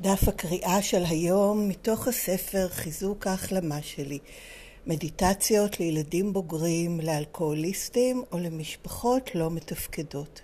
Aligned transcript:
דף 0.00 0.28
הקריאה 0.28 0.82
של 0.82 1.02
היום 1.08 1.68
מתוך 1.68 2.08
הספר 2.08 2.68
חיזוק 2.68 3.26
ההחלמה 3.26 3.82
שלי 3.82 4.18
מדיטציות 4.86 5.80
לילדים 5.80 6.32
בוגרים, 6.32 7.00
לאלכוהוליסטים 7.00 8.22
או 8.32 8.38
למשפחות 8.38 9.34
לא 9.34 9.50
מתפקדות. 9.50 10.40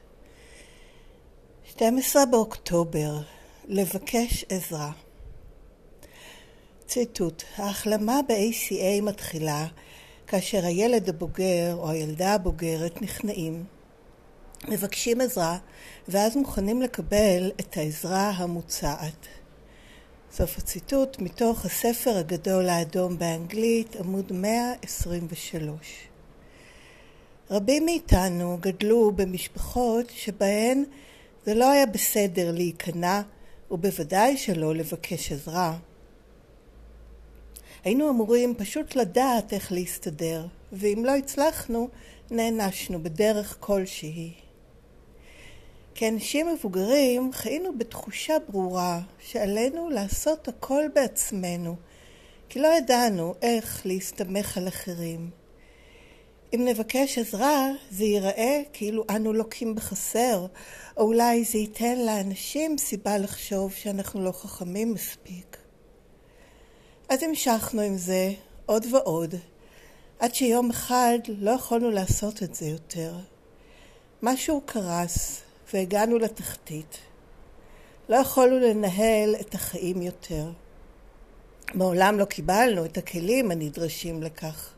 12 1.64 2.26
באוקטובר 2.26 3.18
לבקש 3.68 4.44
עזרה 4.48 4.92
ציטוט: 6.86 7.42
ההחלמה 7.56 8.20
ב-ACA 8.28 9.02
מתחילה 9.02 9.66
כאשר 10.26 10.64
הילד 10.64 11.08
הבוגר 11.08 11.74
או 11.74 11.90
הילדה 11.90 12.34
הבוגרת 12.34 13.02
נכנעים, 13.02 13.64
מבקשים 14.68 15.20
עזרה 15.20 15.58
ואז 16.08 16.36
מוכנים 16.36 16.82
לקבל 16.82 17.50
את 17.60 17.76
העזרה 17.76 18.30
המוצעת. 18.30 19.28
סוף 20.36 20.58
הציטוט 20.58 21.18
מתוך 21.18 21.64
הספר 21.64 22.16
הגדול 22.16 22.68
האדום 22.68 23.18
באנגלית, 23.18 23.96
עמוד 23.96 24.32
123. 24.32 25.76
רבים 27.50 27.84
מאיתנו 27.84 28.58
גדלו 28.60 29.12
במשפחות 29.12 30.10
שבהן 30.10 30.84
זה 31.46 31.54
לא 31.54 31.70
היה 31.70 31.86
בסדר 31.86 32.52
להיכנע 32.52 33.20
ובוודאי 33.70 34.36
שלא 34.36 34.74
לבקש 34.74 35.32
עזרה. 35.32 35.76
היינו 37.84 38.10
אמורים 38.10 38.54
פשוט 38.54 38.96
לדעת 38.96 39.52
איך 39.52 39.72
להסתדר, 39.72 40.46
ואם 40.72 41.02
לא 41.06 41.16
הצלחנו, 41.16 41.88
נענשנו 42.30 43.02
בדרך 43.02 43.56
כלשהי. 43.60 44.43
כאנשים 45.94 46.46
מבוגרים 46.54 47.32
חיינו 47.32 47.78
בתחושה 47.78 48.36
ברורה 48.48 49.00
שעלינו 49.18 49.90
לעשות 49.90 50.48
הכל 50.48 50.82
בעצמנו, 50.94 51.76
כי 52.48 52.58
לא 52.58 52.68
ידענו 52.68 53.34
איך 53.42 53.82
להסתמך 53.84 54.58
על 54.58 54.68
אחרים. 54.68 55.30
אם 56.54 56.64
נבקש 56.64 57.18
עזרה, 57.18 57.68
זה 57.90 58.04
ייראה 58.04 58.62
כאילו 58.72 59.04
אנו 59.10 59.32
לוקים 59.32 59.74
בחסר, 59.74 60.46
או 60.96 61.02
אולי 61.02 61.44
זה 61.44 61.58
ייתן 61.58 61.98
לאנשים 61.98 62.78
סיבה 62.78 63.18
לחשוב 63.18 63.72
שאנחנו 63.72 64.24
לא 64.24 64.32
חכמים 64.32 64.92
מספיק. 64.92 65.56
אז 67.08 67.22
המשכנו 67.22 67.80
עם 67.80 67.96
זה 67.96 68.32
עוד 68.66 68.86
ועוד, 68.92 69.34
עד 70.18 70.34
שיום 70.34 70.70
אחד 70.70 71.18
לא 71.28 71.50
יכולנו 71.50 71.90
לעשות 71.90 72.42
את 72.42 72.54
זה 72.54 72.66
יותר. 72.66 73.14
משהו 74.22 74.60
קרס, 74.66 75.43
והגענו 75.74 76.18
לתחתית. 76.18 76.98
לא 78.08 78.16
יכולנו 78.16 78.58
לנהל 78.58 79.34
את 79.40 79.54
החיים 79.54 80.02
יותר. 80.02 80.50
מעולם 81.74 82.18
לא 82.18 82.24
קיבלנו 82.24 82.84
את 82.84 82.98
הכלים 82.98 83.50
הנדרשים 83.50 84.22
לכך. 84.22 84.74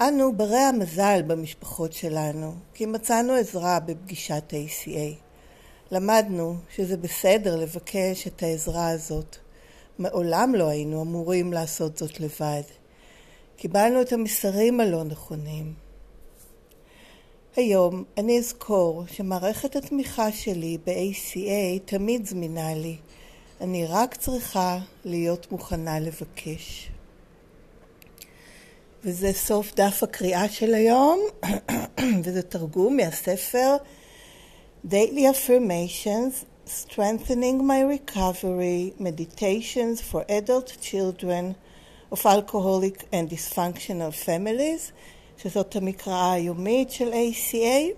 אנו 0.00 0.36
ברי 0.36 0.58
המזל 0.58 1.22
במשפחות 1.26 1.92
שלנו, 1.92 2.54
כי 2.74 2.86
מצאנו 2.86 3.32
עזרה 3.32 3.80
בפגישת 3.80 4.52
ACA. 4.52 5.14
למדנו 5.90 6.56
שזה 6.76 6.96
בסדר 6.96 7.56
לבקש 7.56 8.26
את 8.26 8.42
העזרה 8.42 8.88
הזאת. 8.88 9.36
מעולם 9.98 10.54
לא 10.54 10.68
היינו 10.68 11.02
אמורים 11.02 11.52
לעשות 11.52 11.96
זאת 11.96 12.20
לבד. 12.20 12.62
קיבלנו 13.56 14.02
את 14.02 14.12
המסרים 14.12 14.80
הלא 14.80 15.04
נכונים. 15.04 15.81
היום 17.56 18.04
אני 18.18 18.38
אזכור 18.38 19.04
שמערכת 19.06 19.76
התמיכה 19.76 20.32
שלי 20.32 20.78
ב-ACA 20.86 21.80
תמיד 21.84 22.26
זמינה 22.26 22.74
לי. 22.74 22.96
אני 23.60 23.86
רק 23.86 24.16
צריכה 24.16 24.78
להיות 25.04 25.52
מוכנה 25.52 26.00
לבקש. 26.00 26.90
וזה 29.04 29.32
סוף 29.32 29.74
דף 29.74 30.02
הקריאה 30.02 30.48
של 30.48 30.74
היום, 30.74 31.20
וזה 32.24 32.42
תרגום 32.42 32.96
מהספר 32.96 33.76
Daily 34.88 35.24
Affirmations 35.34 36.44
Strengthening 36.66 37.60
My 37.60 37.82
Recovery 37.96 39.00
Meditations 39.00 40.00
for 40.12 40.24
Adult 40.28 40.76
Children 40.82 41.54
of 42.12 42.26
Alcoholic 42.26 43.04
and 43.12 43.28
Dysfunctional 43.30 44.12
Families 44.26 44.92
שזאת 45.42 45.76
המקראה 45.76 46.32
היומית 46.32 46.90
של 46.90 47.12
ACA. 47.12 47.90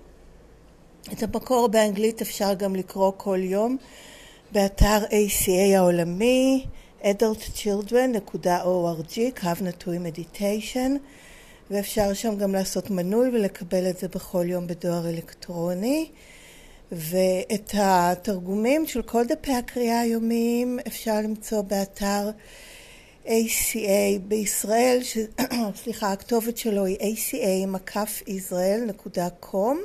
את 1.12 1.22
המקור 1.22 1.68
באנגלית 1.68 2.20
אפשר 2.20 2.54
גם 2.54 2.76
לקרוא 2.76 3.12
כל 3.16 3.38
יום 3.42 3.76
באתר 4.52 5.04
ACA 5.04 5.76
העולמי 5.76 6.66
adultchildren.org, 7.02 9.18
קו 9.40 9.50
נטוי 9.62 9.98
מדיטיישן, 9.98 10.96
ואפשר 11.70 12.12
שם 12.12 12.36
גם 12.36 12.52
לעשות 12.52 12.90
מנוי 12.90 13.28
ולקבל 13.28 13.90
את 13.90 13.98
זה 13.98 14.08
בכל 14.08 14.44
יום 14.48 14.66
בדואר 14.66 15.08
אלקטרוני. 15.08 16.08
ואת 16.92 17.74
התרגומים 17.74 18.86
של 18.86 19.02
כל 19.02 19.26
דפי 19.26 19.52
הקריאה 19.52 20.00
היומיים 20.00 20.78
אפשר 20.86 21.20
למצוא 21.24 21.62
באתר 21.62 22.30
ACA 23.26 24.18
בישראל, 24.28 24.98
ש... 25.02 25.18
סליחה, 25.82 26.12
הכתובת 26.12 26.56
שלו 26.56 26.84
היא 26.84 26.98
aca-israel.com. 26.98 29.76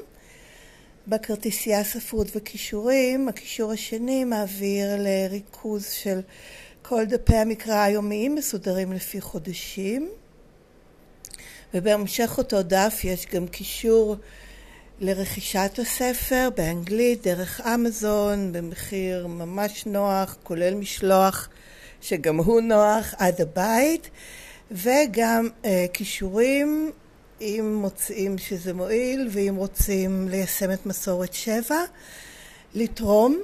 בכרטיסייה 1.07 1.83
ספרות 1.83 2.27
וכישורים, 2.35 3.27
הקישור 3.27 3.71
השני 3.71 4.23
מעביר 4.23 4.87
לריכוז 4.97 5.89
של 5.89 6.19
כל 6.81 7.05
דפי 7.05 7.35
המקרא 7.35 7.83
היומיים 7.83 8.35
מסודרים 8.35 8.93
לפי 8.93 9.21
חודשים. 9.21 10.09
ובהמשך 11.73 12.37
אותו 12.37 12.63
דף 12.63 13.01
יש 13.03 13.25
גם 13.25 13.47
קישור 13.47 14.15
לרכישת 14.99 15.79
הספר 15.81 16.49
באנגלית 16.57 17.27
דרך 17.27 17.61
אמזון 17.61 18.51
במחיר 18.51 19.27
ממש 19.27 19.85
נוח, 19.85 20.37
כולל 20.43 20.73
משלוח 20.73 21.49
שגם 22.01 22.37
הוא 22.37 22.61
נוח 22.61 23.13
עד 23.17 23.41
הבית, 23.41 24.09
וגם 24.71 25.49
אה, 25.65 25.85
כישורים 25.93 26.91
אם 27.41 27.75
מוצאים 27.81 28.37
שזה 28.37 28.73
מועיל 28.73 29.27
ואם 29.31 29.55
רוצים 29.55 30.27
ליישם 30.29 30.71
את 30.71 30.85
מסורת 30.85 31.33
שבע, 31.33 31.77
לתרום 32.73 33.41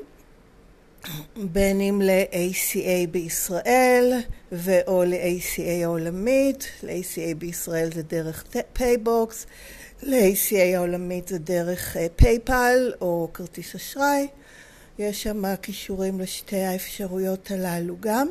בין 1.37 1.81
אם 1.81 2.01
ל-ACA 2.03 3.07
בישראל 3.11 4.13
ואו 4.51 5.03
ל-ACA 5.03 5.83
העולמית, 5.83 6.67
ל-ACA 6.83 7.35
בישראל 7.37 7.89
זה 7.93 8.03
דרך 8.03 8.43
פייבוקס, 8.73 9.45
ל-ACA 10.03 10.75
העולמית 10.75 11.27
זה 11.27 11.37
דרך 11.37 11.97
פייפל 12.15 12.91
אה, 12.91 12.97
או 13.01 13.29
כרטיס 13.33 13.75
אשראי, 13.75 14.27
יש 14.99 15.23
שם 15.23 15.55
כישורים 15.61 16.19
לשתי 16.19 16.61
האפשרויות 16.61 17.51
הללו 17.51 17.95
גם. 17.99 18.27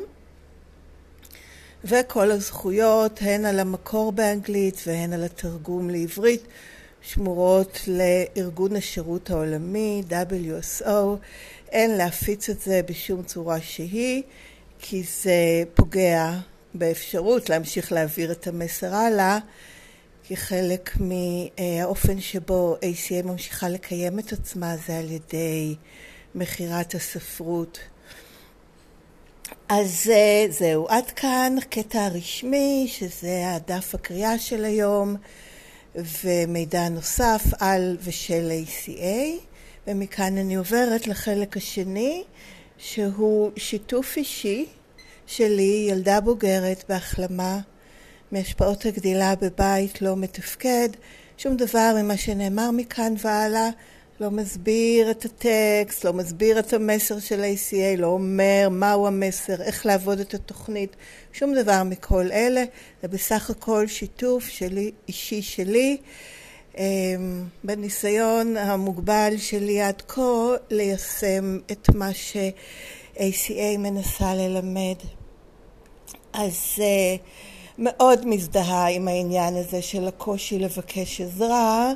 וכל 1.87 2.31
הזכויות, 2.31 3.19
הן 3.21 3.45
על 3.45 3.59
המקור 3.59 4.11
באנגלית 4.11 4.83
והן 4.87 5.13
על 5.13 5.23
התרגום 5.23 5.89
לעברית, 5.89 6.43
שמורות 7.01 7.79
לארגון 7.87 8.75
השירות 8.75 9.29
העולמי, 9.29 10.03
WSO. 10.09 10.91
אין 11.71 11.97
להפיץ 11.97 12.49
את 12.49 12.61
זה 12.61 12.81
בשום 12.89 13.23
צורה 13.23 13.61
שהיא, 13.61 14.23
כי 14.79 15.03
זה 15.03 15.63
פוגע 15.73 16.31
באפשרות 16.73 17.49
להמשיך 17.49 17.91
להעביר 17.91 18.31
את 18.31 18.47
המסר 18.47 18.95
הלאה, 18.95 19.37
כחלק 20.29 20.97
מהאופן 20.99 22.21
שבו 22.21 22.77
ACA 22.81 23.25
ממשיכה 23.25 23.69
לקיים 23.69 24.19
את 24.19 24.33
עצמה 24.33 24.75
זה 24.87 24.97
על 24.97 25.11
ידי 25.11 25.75
מכירת 26.35 26.95
הספרות 26.95 27.79
אז 29.69 30.11
אה, 30.13 30.45
זהו, 30.49 30.87
עד 30.89 31.11
כאן 31.11 31.55
קטע 31.69 32.05
הרשמי, 32.05 32.85
שזה 32.89 33.43
הדף 33.55 33.95
הקריאה 33.95 34.39
של 34.39 34.65
היום, 34.65 35.15
ומידע 35.95 36.89
נוסף 36.89 37.43
על 37.59 37.97
ושל 38.03 38.51
ACA, 38.65 39.41
ומכאן 39.87 40.37
אני 40.37 40.55
עוברת 40.55 41.07
לחלק 41.07 41.57
השני, 41.57 42.23
שהוא 42.77 43.51
שיתוף 43.57 44.17
אישי 44.17 44.65
שלי, 45.27 45.87
ילדה 45.89 46.21
בוגרת 46.21 46.83
בהחלמה 46.89 47.59
מהשפעות 48.31 48.85
הגדילה 48.85 49.35
בבית 49.35 50.01
לא 50.01 50.15
מתפקד, 50.15 50.89
שום 51.37 51.55
דבר 51.55 51.95
ממה 52.01 52.17
שנאמר 52.17 52.71
מכאן 52.71 53.13
והלאה 53.17 53.69
לא 54.19 54.31
מסביר 54.31 55.11
את 55.11 55.25
הטקסט, 55.25 56.03
לא 56.03 56.13
מסביר 56.13 56.59
את 56.59 56.73
המסר 56.73 57.19
של 57.19 57.43
ACA, 57.43 57.99
לא 57.99 58.07
אומר 58.07 58.67
מהו 58.71 59.07
המסר, 59.07 59.61
איך 59.61 59.85
לעבוד 59.85 60.19
את 60.19 60.33
התוכנית, 60.33 60.95
שום 61.33 61.53
דבר 61.53 61.83
מכל 61.83 62.31
אלה. 62.31 62.63
זה 63.01 63.07
בסך 63.07 63.49
הכל 63.49 63.87
שיתוף 63.87 64.47
שלי, 64.47 64.91
אישי 65.07 65.41
שלי, 65.41 65.97
אמ, 66.77 66.83
בניסיון 67.63 68.57
המוגבל 68.57 69.33
שלי 69.37 69.81
עד 69.81 70.01
כה 70.07 70.55
ליישם 70.71 71.59
את 71.71 71.89
מה 71.95 72.09
ACA 73.15 73.77
מנסה 73.77 74.35
ללמד. 74.35 74.95
אז 76.33 76.55
uh, 76.75 76.81
מאוד 77.77 78.27
מזדהה 78.27 78.89
עם 78.89 79.07
העניין 79.07 79.55
הזה 79.55 79.81
של 79.81 80.07
הקושי 80.07 80.59
לבקש 80.59 81.21
עזרה, 81.21 81.91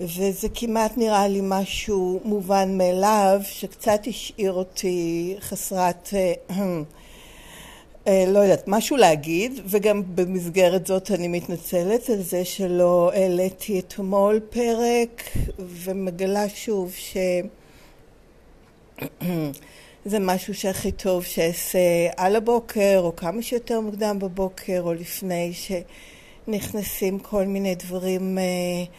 וזה 0.00 0.48
כמעט 0.54 0.96
נראה 0.96 1.28
לי 1.28 1.40
משהו 1.42 2.20
מובן 2.24 2.78
מאליו, 2.78 3.40
שקצת 3.44 4.00
השאיר 4.06 4.52
אותי 4.52 5.36
חסרת, 5.40 6.08
uh, 6.48 6.52
uh, 6.52 8.08
לא 8.26 8.38
יודעת, 8.38 8.64
משהו 8.66 8.96
להגיד, 8.96 9.60
וגם 9.66 10.02
במסגרת 10.14 10.86
זאת 10.86 11.10
אני 11.10 11.28
מתנצלת 11.28 12.10
על 12.10 12.22
זה 12.22 12.44
שלא 12.44 13.10
העליתי 13.14 13.78
אתמול 13.78 14.40
פרק, 14.50 15.22
ומגלה 15.58 16.48
שוב 16.48 16.92
ש... 16.96 17.16
זה 20.04 20.18
משהו 20.18 20.54
שהכי 20.54 20.92
טוב 20.92 21.24
שאעשה 21.24 22.08
על 22.16 22.36
הבוקר, 22.36 23.00
או 23.02 23.16
כמה 23.16 23.42
שיותר 23.42 23.80
מוקדם 23.80 24.18
בבוקר, 24.18 24.80
או 24.80 24.94
לפני 24.94 25.52
שנכנסים 26.46 27.18
כל 27.18 27.46
מיני 27.46 27.74
דברים 27.74 28.38
uh, 28.38 28.90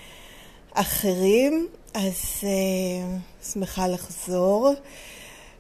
אחרים. 0.80 1.68
אז 1.94 2.14
uh, 2.42 3.46
שמחה 3.54 3.88
לחזור. 3.88 4.74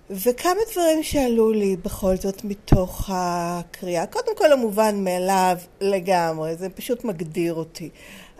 וכמה 0.09 0.59
דברים 0.71 1.03
שעלו 1.03 1.51
לי 1.51 1.75
בכל 1.75 2.15
זאת 2.15 2.43
מתוך 2.43 3.09
הקריאה. 3.13 4.05
קודם 4.05 4.37
כל 4.37 4.51
המובן 4.51 5.03
מאליו 5.03 5.57
לגמרי, 5.81 6.55
זה 6.55 6.69
פשוט 6.69 7.03
מגדיר 7.03 7.53
אותי. 7.53 7.89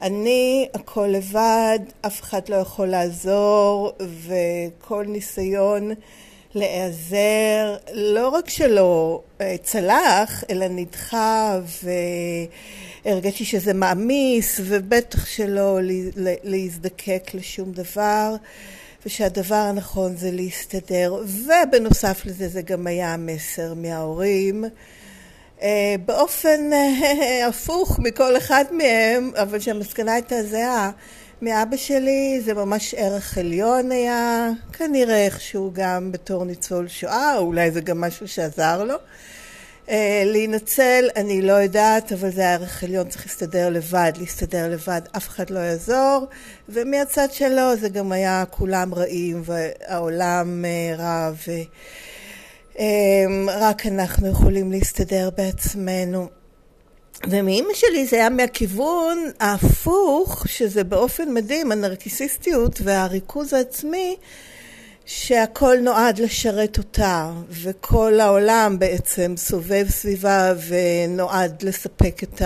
אני 0.02 0.70
הכל 0.74 1.08
לבד, 1.08 1.80
אף 2.02 2.22
אחד 2.22 2.50
לא 2.50 2.56
יכול 2.56 2.88
לעזור, 2.88 3.92
וכל 4.00 5.06
ניסיון 5.08 5.92
להיעזר, 6.58 7.76
לא 7.94 8.30
רק 8.30 8.50
שלא 8.50 9.22
אה, 9.42 9.56
צלח, 9.64 10.44
אלא 10.50 10.66
נדחה 10.70 11.60
והרגשתי 13.06 13.46
שזה 13.46 13.74
מעמיס, 13.74 14.60
ובטח 14.64 15.26
שלא 15.26 15.80
להזדקק 16.44 17.24
לשום 17.34 17.72
דבר, 17.72 18.36
ושהדבר 19.06 19.56
הנכון 19.56 20.16
זה 20.16 20.32
להסתדר. 20.32 21.24
ובנוסף 21.26 22.26
לזה 22.26 22.48
זה 22.48 22.62
גם 22.62 22.88
היה 22.88 23.14
המסר 23.14 23.74
מההורים. 23.74 24.66
אה, 25.62 25.96
באופן 26.06 26.74
אה, 26.74 27.48
הפוך 27.50 28.00
מכל 28.00 28.38
אחד 28.38 28.66
מהם, 28.72 29.32
אבל 29.42 29.60
שהמסקנה 29.60 30.14
הייתה 30.14 30.44
זהה. 30.44 30.92
מאבא 31.42 31.78
שלי 31.78 32.42
זה 32.46 32.54
ממש 32.54 32.94
ערך 32.98 33.38
עליון 33.38 33.92
היה, 33.92 34.50
כנראה 34.74 35.26
איכשהו 35.26 35.72
גם 35.74 36.12
בתור 36.12 36.46
ניצול 36.46 36.88
שואה, 36.88 37.38
או 37.38 37.42
אולי 37.44 37.72
זה 37.72 37.82
גם 37.82 38.02
משהו 38.02 38.28
שעזר 38.28 38.84
לו. 38.84 38.96
Uh, 39.86 39.90
להינצל, 40.26 41.10
אני 41.16 41.42
לא 41.42 41.54
יודעת, 41.54 42.12
אבל 42.14 42.32
זה 42.32 42.50
ערך 42.54 42.84
עליון, 42.84 43.10
צריך 43.10 43.26
להסתדר 43.26 43.70
לבד, 43.70 44.12
להסתדר 44.18 44.70
לבד, 44.70 45.02
אף 45.18 45.28
אחד 45.28 45.50
לא 45.50 45.60
יעזור, 45.60 46.28
ומהצד 46.70 47.28
שלו 47.32 47.76
זה 47.76 47.90
גם 47.90 48.12
היה 48.12 48.44
כולם 48.50 48.94
רעים 48.94 49.42
והעולם 49.46 50.66
uh, 50.66 51.00
רע, 51.00 51.32
ורק 52.76 53.86
uh, 53.86 53.88
אנחנו 53.88 54.28
יכולים 54.28 54.72
להסתדר 54.72 55.30
בעצמנו. 55.38 56.37
ומאימא 57.30 57.74
שלי 57.74 58.06
זה 58.06 58.16
היה 58.16 58.30
מהכיוון 58.30 59.32
ההפוך, 59.40 60.48
שזה 60.48 60.84
באופן 60.84 61.34
מדהים, 61.34 61.72
הנרקיסיסטיות 61.72 62.80
והריכוז 62.84 63.54
העצמי, 63.54 64.16
שהכל 65.06 65.78
נועד 65.82 66.20
לשרת 66.20 66.78
אותה, 66.78 67.32
וכל 67.50 68.20
העולם 68.20 68.80
בעצם 68.80 69.34
סובב 69.38 69.86
סביבה 69.90 70.54
ונועד 70.68 71.64
לספק 71.64 72.24
את 72.24 72.42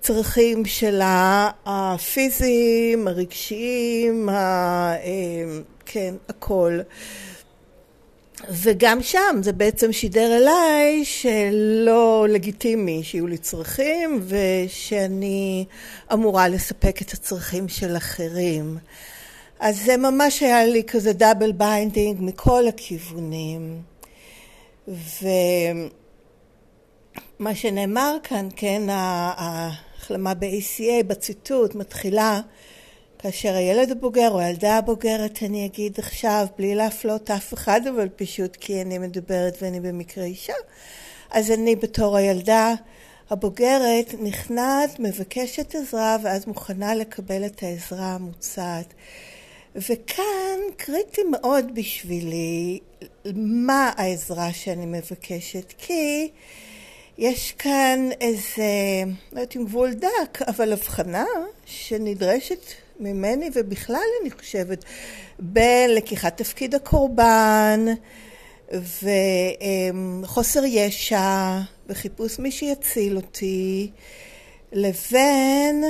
הצרכים 0.00 0.64
שלה, 0.64 1.50
הפיזיים, 1.66 3.08
הרגשיים, 3.08 4.28
ה... 4.28 4.34
אה, 4.92 5.60
כן, 5.86 6.14
הכל. 6.28 6.80
וגם 8.48 9.02
שם 9.02 9.40
זה 9.42 9.52
בעצם 9.52 9.92
שידר 9.92 10.36
אליי 10.36 11.04
שלא 11.04 12.26
לגיטימי 12.28 13.02
שיהיו 13.02 13.26
לי 13.26 13.38
צרכים 13.38 14.22
ושאני 14.26 15.64
אמורה 16.12 16.48
לספק 16.48 17.02
את 17.02 17.12
הצרכים 17.12 17.68
של 17.68 17.96
אחרים. 17.96 18.78
אז 19.60 19.84
זה 19.84 19.96
ממש 19.96 20.42
היה 20.42 20.66
לי 20.66 20.82
כזה 20.84 21.12
double 21.12 21.52
binding 21.52 22.16
מכל 22.20 22.68
הכיוונים. 22.68 23.82
ומה 24.88 25.84
שנאמר 27.54 28.16
כאן, 28.22 28.48
כן, 28.56 28.82
ההחלמה 28.88 30.34
ב-ACA 30.34 31.04
בציטוט 31.06 31.74
מתחילה 31.74 32.40
כאשר 33.22 33.54
הילד 33.54 33.90
הבוגר 33.90 34.30
או 34.30 34.38
הילדה 34.38 34.76
הבוגרת, 34.76 35.38
אני 35.42 35.66
אגיד 35.66 35.98
עכשיו, 35.98 36.46
בלי 36.58 36.74
להפלות 36.74 37.30
אף 37.30 37.54
אחד, 37.54 37.80
אבל 37.86 38.08
פשוט 38.16 38.56
כי 38.56 38.82
אני 38.82 38.98
מדברת 38.98 39.56
ואני 39.62 39.80
במקרה 39.80 40.24
אישה, 40.24 40.52
אז 41.30 41.50
אני 41.50 41.76
בתור 41.76 42.16
הילדה 42.16 42.74
הבוגרת 43.30 44.14
נכנעת, 44.20 45.00
מבקשת 45.00 45.74
עזרה, 45.74 46.16
ואז 46.22 46.46
מוכנה 46.46 46.94
לקבל 46.94 47.46
את 47.46 47.62
העזרה 47.62 48.14
המוצעת. 48.14 48.94
וכאן 49.76 50.58
קריטי 50.76 51.22
מאוד 51.30 51.74
בשבילי 51.74 52.78
מה 53.34 53.92
העזרה 53.96 54.52
שאני 54.52 54.86
מבקשת, 54.86 55.72
כי 55.78 56.28
יש 57.18 57.52
כאן 57.52 58.08
איזה, 58.20 58.62
לא 59.32 59.40
יודעת 59.40 59.56
אם 59.56 59.64
גבול 59.64 59.92
דק, 59.92 60.42
אבל 60.48 60.72
הבחנה 60.72 61.24
שנדרשת 61.66 62.60
ממני, 63.00 63.50
ובכלל 63.54 63.96
אני 64.22 64.30
חושבת, 64.30 64.84
בלקיחת 65.38 66.36
תפקיד 66.36 66.74
הקורבן, 66.74 67.86
וחוסר 70.22 70.64
ישע, 70.64 71.60
וחיפוש 71.88 72.38
מי 72.38 72.50
שיציל 72.50 73.16
אותי, 73.16 73.90
לבין 74.72 75.84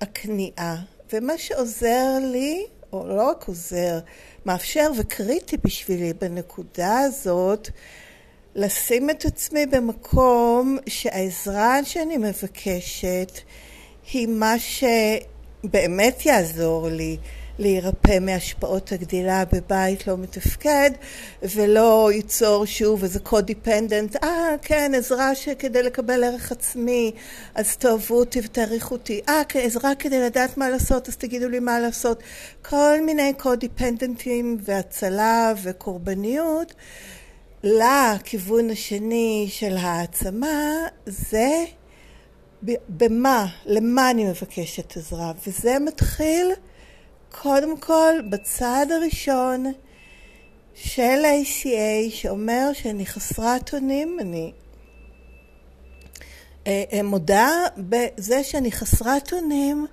הכניעה. 0.00 0.76
ומה 1.12 1.38
שעוזר 1.38 2.18
לי, 2.32 2.66
או 2.92 3.08
לא 3.08 3.28
רק 3.28 3.44
עוזר, 3.48 3.98
מאפשר 4.46 4.90
וקריטי 4.98 5.56
בשבילי 5.64 6.12
בנקודה 6.12 6.98
הזאת, 6.98 7.68
לשים 8.54 9.10
את 9.10 9.24
עצמי 9.24 9.66
במקום 9.66 10.78
שהעזרה 10.86 11.84
שאני 11.84 12.16
מבקשת 12.16 13.32
היא 14.12 14.26
מה 14.26 14.58
ש... 14.58 14.84
באמת 15.64 16.26
יעזור 16.26 16.88
לי 16.88 17.16
להירפא 17.58 18.18
מהשפעות 18.20 18.92
הגדילה 18.92 19.44
בבית 19.52 20.06
לא 20.06 20.16
מתפקד 20.16 20.90
ולא 21.42 22.10
ייצור 22.12 22.66
שוב 22.66 23.02
איזה 23.02 23.20
קודיפנדנט, 23.20 24.16
אה 24.24 24.54
כן 24.62 24.92
עזרה 24.96 25.30
כדי 25.58 25.82
לקבל 25.82 26.24
ערך 26.24 26.52
עצמי 26.52 27.12
אז 27.54 27.76
תאהבו 27.76 28.18
אותי 28.18 28.40
ותעריכו 28.44 28.94
אותי, 28.94 29.20
אה 29.28 29.42
כן 29.48 29.60
עזרה 29.64 29.94
כדי 29.94 30.20
לדעת 30.20 30.58
מה 30.58 30.70
לעשות 30.70 31.08
אז 31.08 31.16
תגידו 31.16 31.48
לי 31.48 31.60
מה 31.60 31.80
לעשות, 31.80 32.22
כל 32.62 33.00
מיני 33.06 33.32
קודיפנדנטים 33.38 34.58
והצלה 34.60 35.52
וקורבניות. 35.62 36.74
לכיוון 37.64 38.70
השני 38.70 39.46
של 39.50 39.76
העצמה 39.76 40.74
זה 41.06 41.64
במה, 42.88 43.46
למה 43.66 44.10
אני 44.10 44.24
מבקשת 44.24 44.96
עזרה, 44.96 45.32
וזה 45.46 45.78
מתחיל 45.78 46.52
קודם 47.30 47.76
כל 47.76 48.14
בצעד 48.30 48.92
הראשון 48.92 49.72
של 50.74 51.24
ה-ACA 51.24 52.10
שאומר 52.10 52.70
שאני 52.72 53.06
חסרת 53.06 53.74
אונים, 53.74 54.18
אני 54.20 54.52
אה, 56.66 56.84
אה, 56.92 57.02
מודה 57.02 57.50
בזה 57.76 58.44
שאני 58.44 58.72
חסרת 58.72 59.32
אונים 59.32 59.86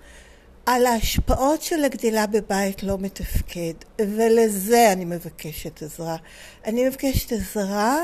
על 0.65 0.85
ההשפעות 0.85 1.61
של 1.61 1.83
הגדילה 1.83 2.27
בבית 2.27 2.83
לא 2.83 2.97
מתפקד, 2.97 3.73
ולזה 4.01 4.91
אני 4.91 5.05
מבקשת 5.05 5.83
עזרה. 5.83 6.15
אני 6.65 6.87
מבקשת 6.89 7.31
עזרה 7.31 7.97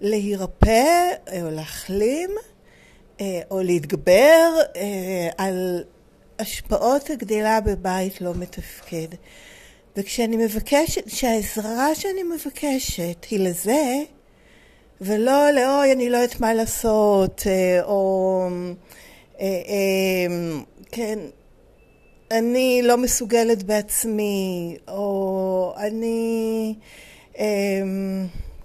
להירפא 0.00 1.10
או 1.42 1.50
להחלים 1.50 2.30
או 3.50 3.62
להתגבר 3.62 4.50
אה, 4.76 5.28
על 5.38 5.84
השפעות 6.38 7.10
הגדילה 7.10 7.60
בבית 7.60 8.20
לא 8.20 8.34
מתפקד. 8.34 9.08
וכשאני 9.96 10.36
מבקשת, 10.36 11.08
שהעזרה 11.08 11.94
שאני 11.94 12.22
מבקשת 12.22 13.24
היא 13.30 13.40
לזה, 13.40 14.02
ולא 15.00 15.50
לאוי 15.50 15.92
אני 15.92 16.10
לא 16.10 16.16
יודעת 16.16 16.40
מה 16.40 16.54
לעשות, 16.54 17.42
אה, 17.46 17.84
או 17.84 18.48
כן, 20.92 21.18
אני 22.30 22.80
לא 22.84 22.96
מסוגלת 22.96 23.62
בעצמי, 23.62 24.76
או 24.88 25.74
אני 25.76 26.74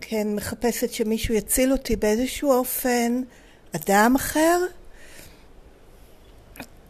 כן, 0.02 0.36
מחפשת 0.36 0.94
שמישהו 0.94 1.36
יציל 1.36 1.72
אותי 1.72 1.96
באיזשהו 1.96 2.52
אופן, 2.52 3.22
אדם 3.76 4.16
אחר, 4.16 4.66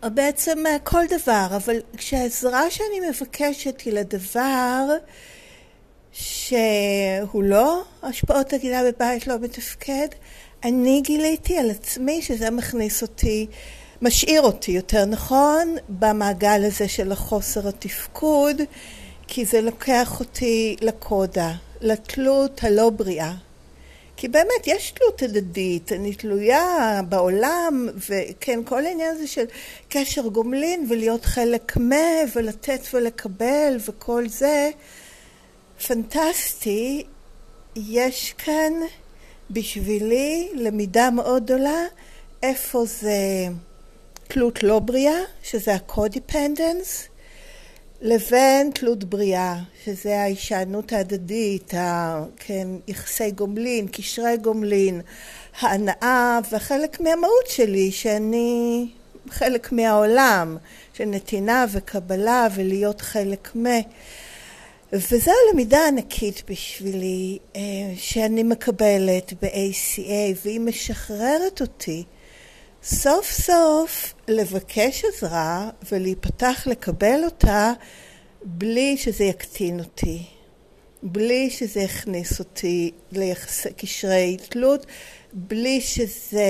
או 0.04 0.08
בעצם 0.14 0.64
כל 0.84 1.04
דבר, 1.10 1.48
אבל 1.56 1.80
כשהעזרה 1.98 2.72
שאני 2.72 3.10
מבקשת 3.10 3.82
היא 3.82 3.94
לדבר 3.94 4.86
שהוא 6.12 7.44
לא 7.44 7.84
השפעות 8.04 8.54
הגילה 8.54 8.82
בבית 8.84 9.28
לא 9.28 9.40
מתפקד, 9.40 10.08
אני 10.64 11.02
גיליתי 11.04 11.58
על 11.58 11.70
עצמי 11.70 12.22
שזה 12.22 12.52
מכניס 12.52 13.02
אותי, 13.02 13.48
משאיר 14.02 14.42
אותי 14.42 14.72
יותר 14.72 15.06
נכון, 15.06 15.76
במעגל 15.90 16.64
הזה 16.66 16.88
של 16.88 17.12
החוסר 17.12 17.68
התפקוד, 17.68 18.62
כי 19.28 19.46
זה 19.46 19.62
לוקח 19.62 20.20
אותי 20.20 20.76
לקודה, 20.82 21.54
לתלות 21.82 22.64
הלא 22.64 22.90
בריאה. 22.90 23.34
כי 24.24 24.28
באמת 24.28 24.68
יש 24.68 24.92
תלות 24.92 25.22
הדדית, 25.22 25.92
אני 25.92 26.16
תלויה 26.16 27.02
בעולם, 27.10 27.90
וכן, 28.10 28.60
כל 28.66 28.86
העניין 28.86 29.16
הזה 29.16 29.28
של 29.28 29.46
קשר 29.90 30.28
גומלין 30.28 30.86
ולהיות 30.90 31.26
חלק 31.26 31.78
מה, 31.78 31.96
ולתת 32.36 32.82
ולקבל 32.94 33.78
וכל 33.86 34.28
זה, 34.28 34.70
פנטסטי. 35.88 37.04
יש 37.76 38.34
כאן 38.38 38.74
בשבילי 39.52 40.50
למידה 40.56 41.10
מאוד 41.10 41.44
גדולה 41.44 41.86
איפה 42.44 42.86
זה 42.86 43.48
תלות 44.28 44.64
לא 44.64 44.80
בריאה, 44.80 45.20
שזה 45.44 45.74
ה-codependence, 45.74 47.13
לבין 48.04 48.72
תלות 48.74 49.04
בריאה, 49.04 49.56
שזה 49.86 50.20
ההישענות 50.20 50.94
ההדדית, 50.94 51.74
ה, 51.74 52.24
כן, 52.38 52.68
יחסי 52.88 53.32
גומלין, 53.32 53.88
קשרי 53.88 54.38
גומלין, 54.38 55.02
ההנאה 55.60 56.40
וחלק 56.52 57.02
מהמהות 57.02 57.48
שלי, 57.48 57.92
שאני 57.92 58.88
חלק 59.30 59.72
מהעולם, 59.72 60.58
של 60.94 61.06
נתינה 61.06 61.66
וקבלה 61.72 62.48
ולהיות 62.56 63.02
חלק 63.02 63.56
מ... 63.56 63.66
וזו 64.94 65.32
הלמידה 65.48 65.88
ענקית 65.88 66.44
בשבילי, 66.50 67.38
אה, 67.56 67.62
שאני 67.96 68.44
מקבלת 68.44 69.34
ב-ACA, 69.42 70.38
והיא 70.44 70.60
משחררת 70.60 71.62
אותי. 71.62 72.04
סוף 72.84 73.32
סוף 73.32 74.13
לבקש 74.28 75.06
עזרה 75.06 75.70
ולהיפתח 75.92 76.64
לקבל 76.66 77.22
אותה 77.26 77.74
בלי 78.44 78.98
שזה 78.98 79.24
יקטין 79.24 79.80
אותי, 79.80 80.24
בלי 81.04 81.50
שזה 81.50 81.80
יכניס 81.80 82.40
אותי 82.40 82.92
ליחסי 83.12 83.70
קשרי 83.74 84.38
תלות, 84.50 84.86
בלי 85.34 85.82
שזה 85.82 86.46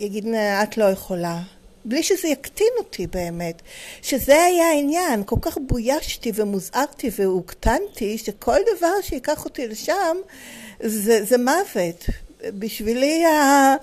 יגיד 0.00 0.26
את 0.62 0.78
לא 0.78 0.84
יכולה, 0.84 1.40
בלי 1.84 2.02
שזה 2.02 2.28
יקטין 2.28 2.72
אותי 2.78 3.06
באמת, 3.06 3.62
שזה 4.02 4.42
היה 4.44 4.68
העניין, 4.68 5.22
כל 5.26 5.36
כך 5.40 5.58
בוישתי 5.66 6.32
ומוזערתי 6.34 7.10
והוקטנתי, 7.18 8.18
שכל 8.18 8.58
דבר 8.76 9.00
שיקח 9.02 9.44
אותי 9.44 9.68
לשם 9.68 10.16
זה, 10.80 11.24
זה 11.24 11.36
מוות. 11.38 12.06
בשבילי 12.58 13.24
ה... 13.24 13.74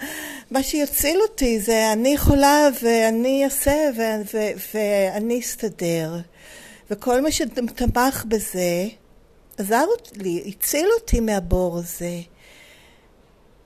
מה 0.52 0.64
שיציל 0.64 1.22
אותי 1.22 1.60
זה 1.60 1.92
אני 1.94 2.10
יכולה 2.10 2.68
ואני 2.82 3.46
אעשה 3.46 3.90
ו- 3.98 4.22
ו- 4.34 4.52
ואני 4.74 5.40
אסתדר. 5.40 6.14
וכל 6.92 7.22
מה 7.22 7.32
שתמך 7.32 8.26
בזה 8.28 8.88
עזר 9.58 9.86
לי, 10.16 10.44
הציל 10.48 10.88
אותי 11.00 11.20
מהבור 11.20 11.78
הזה. 11.78 12.20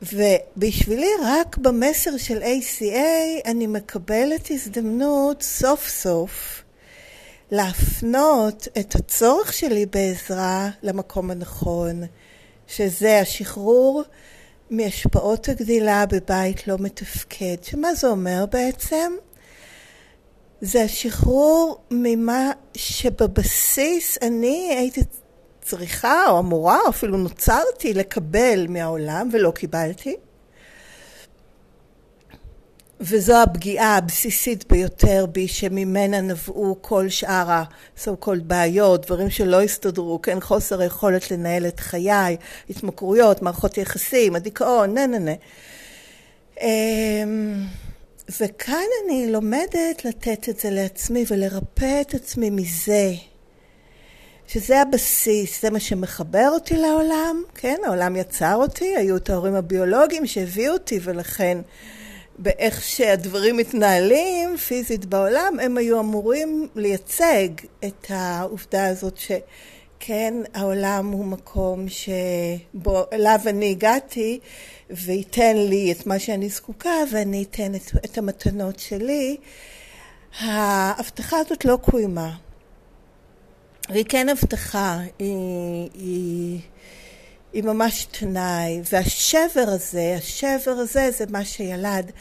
ובשבילי 0.01 1.09
רק 1.25 1.57
במסר 1.57 2.17
של 2.17 2.41
ACA 2.43 2.95
אני 3.45 3.67
מקבלת 3.67 4.51
הזדמנות 4.51 5.41
סוף 5.41 5.89
סוף 5.89 6.63
להפנות 7.51 8.67
את 8.79 8.95
הצורך 8.95 9.53
שלי 9.53 9.85
בעזרה 9.85 10.69
למקום 10.83 11.31
הנכון, 11.31 12.03
שזה 12.67 13.19
השחרור 13.19 14.03
מהשפעות 14.74 15.50
הגדילה 15.50 16.06
בבית 16.06 16.68
לא 16.68 16.75
מתפקד. 16.80 17.56
שמה 17.63 17.94
זה 17.94 18.08
אומר 18.08 18.46
בעצם? 18.51 19.13
זה 20.62 20.84
השחרור 20.84 21.77
ממה 21.92 22.51
שבבסיס 22.77 24.18
אני 24.22 24.75
הייתי 24.77 25.01
צריכה 25.62 26.30
או 26.30 26.39
אמורה 26.39 26.80
או 26.86 26.89
אפילו 26.89 27.18
נוצרתי 27.18 27.94
לקבל 27.94 28.65
מהעולם 28.70 29.30
ולא 29.34 29.51
קיבלתי. 29.51 30.15
וזו 33.05 33.41
הפגיעה 33.41 33.98
הבסיסית 33.98 34.72
ביותר 34.72 35.25
בי 35.31 35.48
שממנה 35.48 36.22
נבעו 36.22 36.77
כל 36.81 37.10
שאר 37.10 37.51
ה-so 37.51 38.25
called 38.25 38.43
בעיות, 38.43 39.05
דברים 39.05 39.29
שלא 39.29 39.62
הסתדרו, 39.62 40.22
כן, 40.22 40.39
חוסר 40.39 40.81
היכולת 40.81 41.31
לנהל 41.31 41.67
את 41.67 41.79
חיי, 41.79 42.38
התמכרויות, 42.69 43.41
מערכות 43.41 43.77
יחסים, 43.77 44.36
הדיכאון, 44.36 44.93
נה 44.93 45.07
נה 45.07 45.19
נה. 45.19 45.31
אמ, 46.62 47.65
וכאן 48.39 48.86
אני 49.05 49.31
לומדת 49.31 50.05
לתת 50.05 50.50
את 50.50 50.60
זה 50.60 50.69
לעצמי 50.69 51.25
ולרפא 51.27 52.01
את 52.01 52.13
עצמי 52.13 52.50
מזה. 52.50 53.13
שזה 54.48 54.81
הבסיס, 54.81 55.62
זה 55.62 55.69
מה 55.69 55.79
שמחבר 55.79 56.50
אותי 56.53 56.75
לעולם, 56.77 57.43
כן, 57.55 57.77
העולם 57.86 58.15
יצר 58.15 58.55
אותי, 58.55 58.95
היו 58.95 59.17
את 59.17 59.29
ההורים 59.29 59.55
הביולוגיים 59.55 60.27
שהביאו 60.27 60.74
אותי 60.74 61.00
ולכן 61.03 61.57
באיך 62.38 62.82
שהדברים 62.84 63.58
מתנהלים 63.58 64.58
פיזית 64.58 65.06
בעולם, 65.06 65.60
הם 65.62 65.78
היו 65.78 66.00
אמורים 66.00 66.68
לייצג 66.75 67.48
את 67.86 68.06
העובדה 68.10 68.88
הזאת 68.88 69.18
שכן, 69.18 70.34
העולם 70.54 71.12
הוא 71.12 71.25
מקום 71.25 71.86
שבו, 71.90 73.04
אליו 73.13 73.40
אני 73.48 73.72
הגעתי 73.72 74.40
וייתן 74.90 75.58
לי 75.58 75.92
את 75.92 76.08
מה 76.08 76.20
שאני 76.20 76.50
זקוקה 76.50 76.96
ואני 77.12 77.44
אתן 77.44 77.75
את, 77.75 77.92
את 78.06 78.18
המתנות 78.18 78.80
שלי. 78.80 79.38
ההבטחה 80.40 81.38
הזאת 81.38 81.66
לא 81.66 81.78
קוימה. 81.82 82.36
והיא 83.90 84.06
כן 84.10 84.30
הבטחה, 84.30 85.00
היא, 85.20 85.90
היא, 85.94 86.60
היא 87.53 87.63
ממש 87.63 88.07
תנאי, 88.12 88.81
והשבר 88.91 89.65
הזה, 89.67 90.15
השבר 90.17 90.72
הזה 90.72 91.12
זה 91.12 91.25
מה 91.29 91.45
שילד 91.45 92.12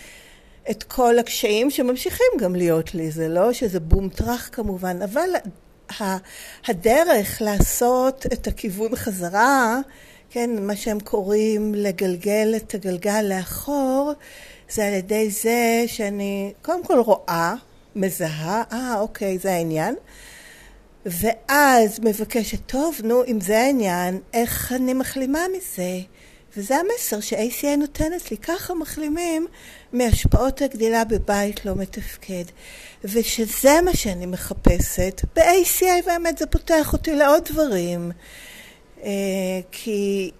את 0.70 0.82
כל 0.82 1.18
הקשיים 1.18 1.70
שממשיכים 1.70 2.26
גם 2.38 2.54
להיות 2.54 2.94
לי, 2.94 3.10
זה 3.10 3.28
לא 3.28 3.52
שזה 3.52 3.80
בום 3.80 4.08
טראח 4.08 4.48
כמובן, 4.52 5.02
אבל 5.02 5.28
הדרך 6.66 7.42
לעשות 7.42 8.26
את 8.32 8.46
הכיוון 8.46 8.96
חזרה, 8.96 9.78
כן, 10.30 10.66
מה 10.66 10.76
שהם 10.76 11.00
קוראים 11.00 11.74
לגלגל 11.74 12.52
את 12.56 12.74
הגלגל 12.74 13.22
לאחור, 13.22 14.12
זה 14.70 14.86
על 14.86 14.92
ידי 14.92 15.30
זה 15.30 15.84
שאני 15.86 16.52
קודם 16.62 16.84
כל 16.84 16.98
רואה, 16.98 17.54
מזהה, 17.96 18.62
אה 18.72 19.00
אוקיי 19.00 19.38
זה 19.38 19.52
העניין, 19.52 19.94
ואז 21.06 22.00
מבקשת, 22.02 22.58
טוב, 22.66 23.00
נו, 23.04 23.24
אם 23.24 23.40
זה 23.40 23.58
העניין, 23.58 24.20
איך 24.32 24.72
אני 24.72 24.94
מחלימה 24.94 25.40
מזה? 25.56 26.00
וזה 26.56 26.76
המסר 26.76 27.20
ש-ACA 27.20 27.76
נותנת 27.78 28.30
לי, 28.30 28.36
ככה 28.36 28.74
מחלימים 28.74 29.46
מהשפעות 29.92 30.62
הגדילה 30.62 31.04
בבית 31.04 31.64
לא 31.64 31.76
מתפקד. 31.76 32.44
ושזה 33.04 33.80
מה 33.84 33.94
שאני 33.94 34.26
מחפשת. 34.26 35.20
ב-ACA 35.36 36.06
באמת 36.06 36.38
זה 36.38 36.46
פותח 36.46 36.92
אותי 36.92 37.16
לעוד 37.16 37.44
דברים. 37.44 38.10
אה, 39.04 39.10
כי 39.72 40.30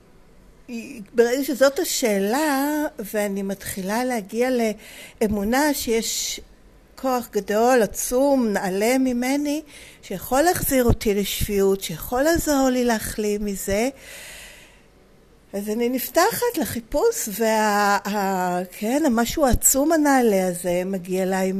ברגע 1.14 1.45
שזאת 1.45 1.78
השאלה, 1.78 2.66
ואני 2.99 3.42
מתחילה 3.42 4.04
להגיע 4.04 4.49
לאמונה 5.21 5.75
שיש 5.75 6.40
כוח 7.02 7.28
גדול, 7.32 7.82
עצום, 7.82 8.49
נעלה 8.49 8.99
ממני, 8.99 9.62
שיכול 10.02 10.42
להחזיר 10.42 10.85
אותי 10.85 11.14
לשפיות, 11.14 11.80
שיכול 11.80 12.23
לעזור 12.23 12.68
לי 12.68 12.85
להחלים 12.85 13.44
מזה. 13.44 13.88
אז 15.52 15.68
אני 15.68 15.88
נפתחת 15.88 16.59
לחיפוש, 16.61 17.28
וכן, 17.28 19.02
המשהו 19.06 19.47
העצום 19.47 19.92
הנעלה 19.92 20.47
הזה 20.47 20.82
מגיע 20.87 21.23
אליי 21.23 21.52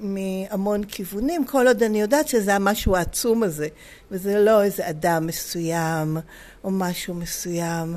מהמון 0.00 0.84
כיוונים, 0.84 1.44
כל 1.44 1.66
עוד 1.66 1.82
אני 1.82 2.00
יודעת 2.00 2.28
שזה 2.28 2.54
המשהו 2.54 2.96
העצום 2.96 3.42
הזה, 3.42 3.68
וזה 4.10 4.38
לא 4.38 4.62
איזה 4.62 4.88
אדם 4.88 5.26
מסוים 5.26 6.16
או 6.64 6.70
משהו 6.70 7.14
מסוים. 7.14 7.96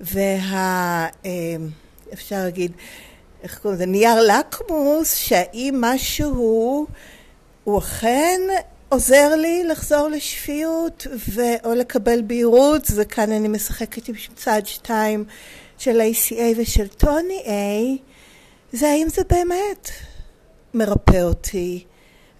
וה... 0.00 1.06
אה, 1.24 1.56
אפשר 2.12 2.36
להגיד, 2.36 2.72
איך 3.44 3.58
קוראים 3.58 3.76
לזה? 3.76 3.86
נייר 3.86 4.20
לקמוס, 4.20 5.14
שהאם 5.14 5.74
משהו 5.80 6.86
הוא 7.64 7.78
אכן 7.78 8.40
עוזר 8.88 9.34
לי 9.36 9.64
לחזור 9.64 10.08
לשפיות 10.08 11.06
ו... 11.34 11.40
או 11.64 11.74
לקבל 11.74 12.22
בהירות, 12.22 12.82
וכאן 12.96 13.32
אני 13.32 13.48
משחקת 13.48 14.08
עם 14.08 14.14
צד 14.36 14.62
שתיים 14.64 15.24
של 15.78 16.00
ACA 16.00 16.42
ושל 16.56 16.88
טוני 16.88 17.42
A, 17.44 17.50
זה 18.72 18.88
האם 18.88 19.08
זה 19.08 19.22
באמת 19.30 19.90
מרפא 20.74 21.22
אותי. 21.22 21.84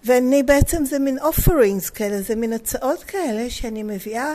ואני 0.03 0.43
בעצם 0.43 0.85
זה 0.85 0.99
מין 0.99 1.19
offerings 1.19 1.91
כאלה, 1.93 2.21
זה 2.21 2.35
מין 2.35 2.53
הצעות 2.53 3.03
כאלה 3.03 3.49
שאני 3.49 3.83
מביאה 3.83 4.33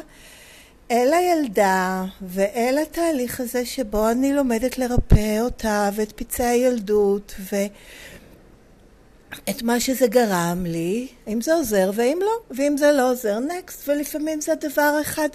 אל 0.91 1.15
הילדה 1.15 2.05
ואל 2.23 2.79
התהליך 2.83 3.41
הזה 3.41 3.67
שבו 3.67 4.11
אני 4.11 4.33
לומדת 4.33 4.79
לרפא 4.79 5.41
אותה 5.41 5.91
ואת 5.95 6.13
פצעי 6.13 6.47
הילדות 6.47 7.35
ואת 7.53 9.63
מה 9.63 9.81
שזה 9.81 10.07
גרם 10.07 10.67
לי, 10.67 11.09
אם 11.29 11.41
זה 11.41 11.55
עוזר 11.55 11.91
ואם 11.95 12.19
לא, 12.21 12.57
ואם 12.57 12.77
זה 12.77 12.93
לא 12.93 13.11
עוזר, 13.11 13.39
נקסט, 13.39 13.89
ולפעמים 13.89 14.41
זה 14.41 14.53
הדבר 14.53 14.99
אחד 15.01 15.29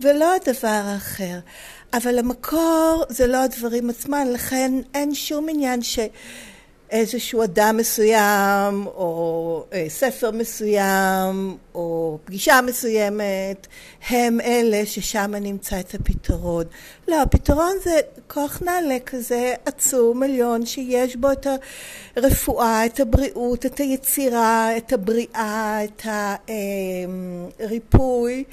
ולא 0.00 0.34
הדבר 0.34 0.82
האחר. 0.84 1.38
אבל 1.92 2.18
המקור 2.18 3.04
זה 3.08 3.26
לא 3.26 3.44
הדברים 3.44 3.90
עצמם, 3.90 4.26
לכן 4.32 4.72
אין 4.94 5.14
שום 5.14 5.48
עניין 5.48 5.82
ש... 5.82 5.98
איזשהו 6.90 7.44
אדם 7.44 7.76
מסוים, 7.76 8.86
או 8.86 9.64
אה, 9.72 9.84
ספר 9.88 10.30
מסוים, 10.30 11.56
או 11.74 12.18
פגישה 12.24 12.60
מסוימת, 12.66 13.66
הם 14.08 14.40
אלה 14.40 14.86
ששם 14.86 15.34
נמצא 15.40 15.80
את 15.80 15.94
הפתרון. 15.94 16.64
לא, 17.08 17.22
הפתרון 17.22 17.72
זה 17.84 18.00
כוח 18.28 18.62
נעלה 18.64 18.96
כזה 19.06 19.54
עצום, 19.64 20.22
עליון, 20.22 20.66
שיש 20.66 21.16
בו 21.16 21.32
את 21.32 21.46
הרפואה, 22.16 22.86
את 22.86 23.00
הבריאות, 23.00 23.66
את 23.66 23.78
היצירה, 23.78 24.76
את 24.76 24.92
הבריאה, 24.92 25.84
את 25.84 26.02
הריפוי, 27.60 28.44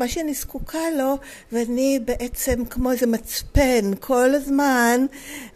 מה 0.00 0.08
שאני 0.08 0.34
זקוקה 0.34 0.90
לו, 0.98 1.18
ואני 1.52 1.98
בעצם 2.04 2.64
כמו 2.64 2.90
איזה 2.90 3.06
מצפן 3.06 3.90
כל 4.00 4.34
הזמן 4.34 5.06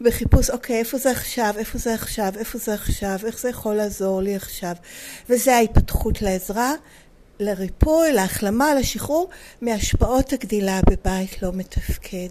בחיפוש, 0.01 0.51
אוקיי, 0.51 0.79
איפה 0.79 0.99
זה 0.99 1.11
עכשיו, 1.11 1.55
איפה 1.59 1.79
זה 1.79 1.95
עכשיו, 1.95 2.33
איפה 2.39 2.59
זה 2.59 2.75
עכשיו, 2.75 3.19
איך 3.25 3.41
זה 3.41 3.49
יכול 3.49 3.75
לעזור 3.75 4.23
לי 4.23 4.37
עכשיו. 4.37 4.73
וזה 5.29 5.57
ההתפתחות 5.57 6.23
לעזרה. 6.23 6.73
לריפוי, 7.41 8.13
להחלמה, 8.13 8.75
לשחרור 8.75 9.29
מהשפעות 9.61 10.33
הגדילה 10.33 10.81
בבית 10.91 11.43
לא 11.43 11.53
מתפקד. 11.53 12.29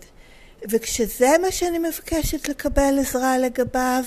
וכשזה 0.69 1.29
מה 1.41 1.51
שאני 1.51 1.79
מבקשת 1.79 2.49
לקבל 2.49 2.99
עזרה 2.99 3.37
לגביו, 3.37 4.03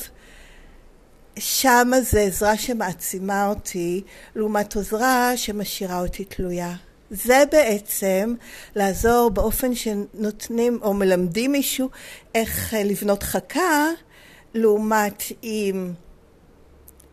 שמה 1.39 2.01
זה 2.01 2.21
עזרה 2.21 2.57
שמעצימה 2.57 3.47
אותי, 3.49 4.03
לעומת 4.35 4.77
עזרה 4.77 5.37
שמשאירה 5.37 6.01
אותי 6.01 6.25
תלויה. 6.25 6.75
זה 7.11 7.43
בעצם 7.53 8.35
לעזור 8.77 9.31
באופן 9.31 9.75
שנותנים 9.75 10.79
או 10.83 10.95
מלמדים 10.95 11.53
מישהו 11.53 11.89
איך 12.35 12.75
לבנות 12.85 13.23
חכה, 13.23 13.89
לעומת 14.55 15.23
אם 15.43 15.93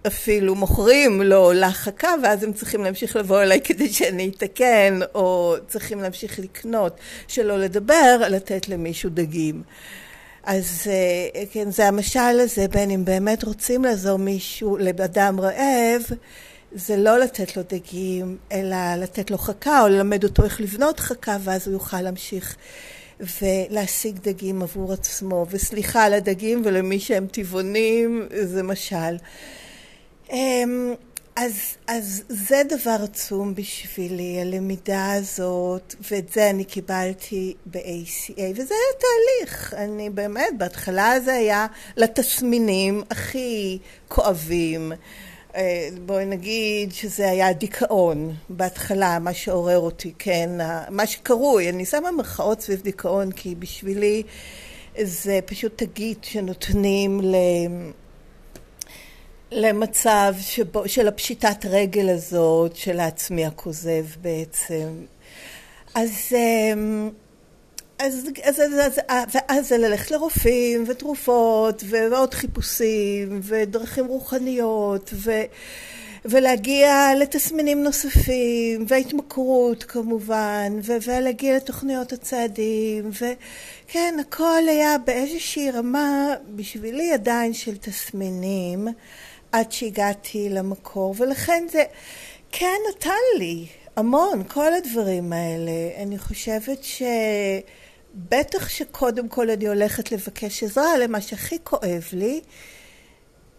אפילו 0.08 0.56
מוכרים 0.56 1.22
לו 1.22 1.52
לחכה 1.54 2.14
ואז 2.24 2.44
הם 2.44 2.54
צריכים 2.54 2.84
להמשיך 2.84 3.16
לבוא 3.16 3.42
אליי 3.42 3.62
כדי 3.62 3.90
שאני 3.90 4.32
אתקן 4.38 5.00
או 5.16 5.56
צריכים 5.68 6.02
להמשיך 6.02 6.40
לקנות 6.40 6.98
שלא 7.28 7.60
לדבר 7.60 8.18
לתת 8.30 8.70
למישהו 8.70 9.10
דגים. 9.10 9.64
אז 10.44 10.88
אה, 10.88 11.46
כן 11.52 11.72
זה 11.72 11.88
המשל 11.88 12.40
הזה 12.44 12.68
בין 12.68 12.92
אם 12.92 13.06
באמת 13.06 13.44
רוצים 13.44 13.84
לעזור 13.84 14.18
מישהו 14.18 14.78
לאדם 14.78 15.40
רעב 15.40 16.02
זה 16.78 16.98
לא 16.98 17.20
לתת 17.20 17.58
לו 17.58 17.64
דגים 17.70 18.38
אלא 18.52 18.96
לתת 18.98 19.32
לו 19.32 19.38
חכה 19.38 19.82
או 19.82 19.88
ללמד 19.88 20.24
אותו 20.24 20.44
איך 20.44 20.62
לבנות 20.62 21.00
חכה 21.00 21.38
ואז 21.44 21.68
הוא 21.68 21.74
יוכל 21.74 22.02
להמשיך 22.02 22.56
ולהשיג 23.20 24.20
דגים 24.20 24.62
עבור 24.62 24.94
עצמו 24.94 25.46
וסליחה 25.50 26.04
על 26.04 26.14
הדגים 26.14 26.62
ולמי 26.66 27.00
שהם 27.00 27.28
טבעונים 27.28 28.28
זה 28.44 28.64
משל 28.64 29.18
אמ, 30.32 30.94
אז, 31.36 31.76
אז 31.88 32.24
זה 32.30 32.62
דבר 32.70 32.98
עצום 33.04 33.56
בשבילי, 33.56 34.42
הלמידה 34.42 35.14
הזאת, 35.14 35.96
ואת 36.12 36.30
זה 36.34 36.50
אני 36.50 36.64
קיבלתי 36.64 37.54
ב-ACA, 37.66 38.42
וזה 38.56 38.74
היה 38.74 39.00
תהליך. 39.00 39.74
אני 39.74 40.10
באמת, 40.10 40.54
בהתחלה 40.58 41.20
זה 41.20 41.34
היה 41.34 41.68
לתסמינים 41.98 43.04
הכי 43.12 43.78
כואבים. 44.08 44.92
אה, 45.58 45.90
בואי 46.06 46.26
נגיד 46.26 46.94
שזה 46.94 47.30
היה 47.30 47.54
דיכאון 47.54 48.34
בהתחלה, 48.50 49.20
מה 49.20 49.34
שעורר 49.34 49.80
אותי, 49.80 50.14
כן, 50.20 50.50
מה 50.90 51.08
שקרוי, 51.08 51.70
אני 51.70 51.86
שמה 51.86 52.12
מרכאות 52.12 52.62
סביב 52.62 52.82
דיכאון 52.82 53.32
כי 53.32 53.56
בשבילי 53.56 54.24
זה 55.02 55.40
פשוט 55.46 55.84
תגית 55.84 56.24
שנותנים 56.24 57.22
ל... 57.22 57.36
למצב 59.52 60.36
שבו, 60.40 60.90
של 60.90 61.08
הפשיטת 61.08 61.66
רגל 61.66 62.10
הזאת 62.10 62.76
של 62.76 63.00
העצמי 63.00 63.46
הכוזב 63.46 64.06
בעצם. 64.22 65.06
אז, 65.96 66.12
אמ, 66.32 67.10
אז, 68.00 68.30
אז, 68.44 68.60
אז, 68.60 69.00
אז, 69.08 69.26
ואז 69.34 69.68
זה 69.68 69.78
ללכת 69.78 70.12
לרופאים 70.12 70.84
ותרופות 70.88 71.84
ועוד 71.90 72.34
חיפושים 72.34 73.40
ודרכים 73.44 74.06
רוחניות 74.06 75.10
ו, 75.14 75.32
ולהגיע 76.26 77.12
לתסמינים 77.20 77.84
נוספים 77.84 78.86
והתמכרות 78.88 79.84
כמובן 79.84 80.80
ו, 80.84 80.94
ולהגיע 81.06 81.56
לתוכניות 81.56 82.14
הצעדים 82.14 83.10
וכן 83.12 84.16
הכל 84.22 84.62
היה 84.68 84.98
באיזושהי 84.98 85.72
רמה 85.72 86.34
בשבילי 86.56 87.14
עדיין 87.14 87.54
של 87.54 87.78
תסמינים 87.78 88.88
עד 89.52 89.72
שהגעתי 89.72 90.50
למקור, 90.50 91.16
ולכן 91.18 91.66
זה 91.72 91.84
כן 92.52 92.78
נתן 92.90 93.38
לי 93.38 93.68
המון, 93.96 94.44
כל 94.44 94.74
הדברים 94.74 95.34
האלה. 95.34 95.72
אני 95.98 96.18
חושבת 96.18 96.84
שבטח 98.18 98.70
שקודם 98.70 99.28
כל 99.28 99.50
אני 99.50 99.68
הולכת 99.68 100.12
לבקש 100.12 100.64
עזרה 100.64 100.98
למה 100.98 101.22
שהכי 101.22 101.58
כואב 101.64 102.04
לי, 102.14 102.42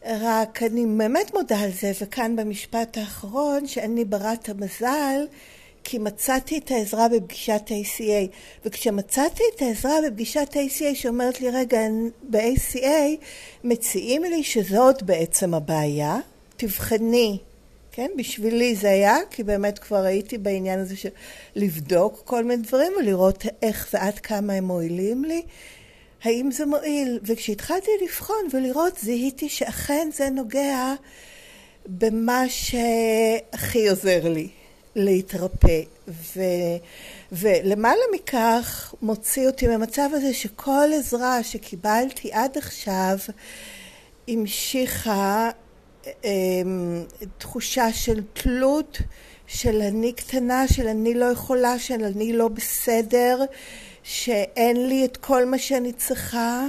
רק 0.07 0.63
אני 0.63 0.87
באמת 0.87 1.35
מודה 1.35 1.61
על 1.61 1.71
זה, 1.81 1.93
וכאן 2.01 2.37
במשפט 2.37 2.99
האחרון, 2.99 3.67
שאני 3.67 4.05
ברת 4.05 4.49
המזל, 4.49 5.27
כי 5.85 5.99
מצאתי 5.99 6.59
את 6.59 6.71
העזרה 6.71 7.09
בפגישת 7.09 7.63
ACA, 7.69 8.37
וכשמצאתי 8.65 9.43
את 9.57 9.63
העזרה 9.63 9.95
בפגישת 10.07 10.49
ACA 10.55 10.95
שאומרת 10.95 11.41
לי, 11.41 11.51
רגע, 11.51 11.81
ב-ACA 12.31 13.25
מציעים 13.65 14.25
לי 14.25 14.43
שזאת 14.43 15.03
בעצם 15.03 15.55
הבעיה, 15.55 16.17
תבחני, 16.57 17.39
כן? 17.99 18.11
בשבילי 18.17 18.75
זה 18.75 18.91
היה, 18.91 19.17
כי 19.31 19.43
באמת 19.43 19.79
כבר 19.79 20.05
הייתי 20.05 20.39
בעניין 20.39 20.79
הזה 20.79 20.97
של 20.97 21.09
לבדוק 21.57 22.23
כל 22.25 22.45
מיני 22.45 22.63
דברים 22.63 22.93
ולראות 22.99 23.45
איך 23.63 23.89
ועד 23.93 24.19
כמה 24.19 24.53
הם 24.53 24.65
מועילים 24.65 25.25
לי. 25.25 25.43
האם 26.23 26.51
זה 26.51 26.67
מועיל? 26.67 27.19
וכשהתחלתי 27.23 27.91
לבחון 28.03 28.49
ולראות, 28.53 28.99
זיהיתי 28.99 29.49
שאכן 29.49 30.09
זה 30.13 30.31
נוגע 30.31 30.95
במה 31.87 32.45
שהכי 32.49 33.89
עוזר 33.89 34.29
לי. 34.29 34.49
להתרפא. 34.97 35.83
ו, 36.09 36.41
ולמעלה 37.33 38.03
מכך 38.15 38.95
מוציא 39.03 39.47
אותי 39.47 39.67
מהמצב 39.67 40.09
הזה 40.13 40.35
שכל 40.35 40.89
עזרה 40.95 41.43
שקיבלתי 41.43 42.33
עד 42.33 42.59
עכשיו 42.59 43.17
המשיכה 44.29 45.51
תחושה 47.39 47.93
של 47.93 48.23
תלות, 48.33 48.99
של 49.47 49.83
אני 49.83 50.13
קטנה, 50.13 50.69
של 50.69 50.89
אני 50.89 51.15
לא 51.15 51.25
יכולה, 51.25 51.79
של 51.79 52.05
אני 52.05 52.33
לא 52.33 52.49
בסדר, 52.49 53.41
שאין 54.03 54.89
לי 54.89 55.05
את 55.05 55.17
כל 55.17 55.45
מה 55.45 55.59
שאני 55.59 55.93
צריכה 55.93 56.67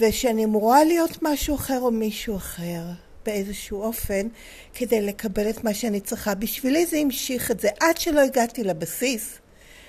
ושאני 0.00 0.44
אמורה 0.44 0.84
להיות 0.84 1.18
משהו 1.22 1.54
אחר 1.54 1.80
או 1.80 1.90
מישהו 1.90 2.36
אחר. 2.36 2.82
באיזשהו 3.26 3.82
אופן 3.82 4.28
כדי 4.74 5.00
לקבל 5.00 5.50
את 5.50 5.64
מה 5.64 5.74
שאני 5.74 6.00
צריכה. 6.00 6.34
בשבילי 6.34 6.86
זה 6.86 6.96
המשיך 6.96 7.50
את 7.50 7.60
זה 7.60 7.68
עד 7.80 7.96
שלא 7.96 8.20
הגעתי 8.20 8.64
לבסיס 8.64 9.38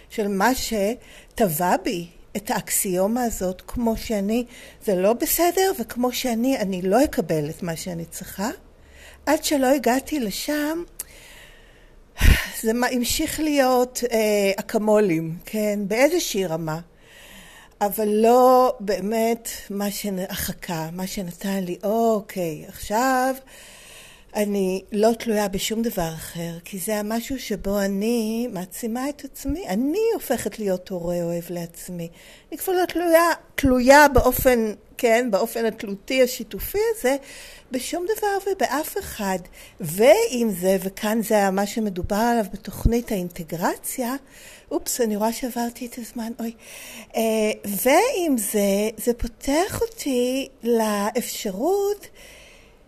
של 0.10 0.28
מה 0.28 0.52
שטבע 0.56 1.78
בי 1.84 2.08
את 2.38 2.52
האקסיומה 2.52 3.24
הזאת 3.24 3.62
כמו 3.68 3.98
שאני, 3.98 4.46
זה 4.86 4.96
לא 4.96 5.14
בסדר, 5.14 5.72
וכמו 5.80 6.12
שאני, 6.12 6.58
אני 6.58 6.82
לא 6.82 7.04
אקבל 7.04 7.50
את 7.50 7.64
מה 7.64 7.76
שאני 7.76 8.06
צריכה. 8.06 8.50
עד 9.26 9.44
שלא 9.44 9.68
הגעתי 9.68 10.20
לשם, 10.20 10.84
זה 12.62 12.72
המשיך 12.92 13.40
להיות 13.40 14.04
אה, 14.12 14.52
אקמולים, 14.60 15.38
כן, 15.46 15.80
באיזושהי 15.88 16.46
רמה. 16.46 16.80
אבל 17.82 18.08
לא 18.08 18.74
באמת 18.80 19.50
מה 19.70 19.92
שהחכה, 19.92 20.90
מה 20.92 21.08
שנתן 21.08 21.64
לי, 21.64 21.78
אוקיי, 21.84 22.66
עכשיו 22.68 23.36
אני 24.36 24.82
לא 24.92 25.12
תלויה 25.20 25.48
בשום 25.48 25.82
דבר 25.82 26.10
אחר, 26.14 26.60
כי 26.66 26.78
זה 26.80 26.96
המשהו 26.96 27.40
שבו 27.40 27.80
אני 27.80 28.48
מעצימה 28.54 29.10
את 29.10 29.26
עצמי. 29.26 29.68
אני 29.68 30.00
הופכת 30.14 30.60
להיות 30.60 30.90
הורה 30.90 31.24
אוהב 31.24 31.44
לעצמי. 31.50 32.10
אני 32.52 32.58
כבר 32.58 32.74
לא 32.74 32.86
תלויה, 32.86 33.24
תלויה 33.56 34.08
באופן, 34.08 34.74
כן, 34.98 35.28
באופן 35.32 35.66
התלותי 35.66 36.24
השיתופי 36.24 36.78
הזה, 36.96 37.16
בשום 37.72 38.06
דבר 38.18 38.52
ובאף 38.52 38.98
אחד. 38.98 39.40
ועם 39.80 40.50
זה, 40.50 40.78
וכאן 40.84 41.22
זה 41.22 41.50
מה 41.50 41.66
שמדובר 41.66 42.16
עליו 42.16 42.46
בתוכנית 42.54 43.12
האינטגרציה, 43.12 44.16
אופס, 44.72 45.02
אני 45.02 45.16
רואה 45.16 45.34
שעברתי 45.34 45.86
את 45.86 45.98
הזמן, 45.98 46.32
אוי. 46.40 46.54
אה, 47.16 47.22
ועם 47.66 48.38
זה, 48.38 48.90
זה 48.98 49.14
פותח 49.14 49.82
אותי 49.82 50.48
לאפשרות 50.64 52.08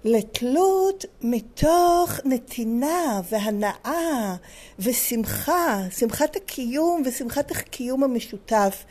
לתלות 0.03 1.05
מתוך 1.21 2.19
נתינה 2.25 3.21
והנאה 3.29 4.35
ושמחה, 4.79 5.79
שמחת 5.97 6.35
הקיום 6.35 7.03
ושמחת 7.05 7.51
הקיום 7.51 8.03
המשותף 8.03 8.83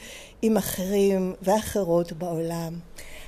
עם 0.43 0.57
אחרים 0.57 1.35
ואחרות 1.43 2.13
בעולם. 2.13 2.73